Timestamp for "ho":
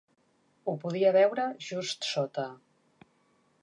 0.71-0.75